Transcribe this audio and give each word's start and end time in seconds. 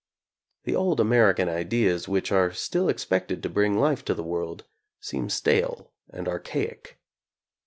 The 0.63 0.75
old 0.75 0.99
American 0.99 1.47
ideas 1.47 2.07
which 2.07 2.31
are 2.31 2.51
still 2.53 2.89
expected 2.89 3.43
to 3.43 3.49
bring 3.49 3.77
life 3.77 4.03
to 4.05 4.15
the 4.15 4.23
world 4.23 4.63
seem 4.99 5.29
stale 5.29 5.91
and 6.09 6.27
archaic. 6.27 6.97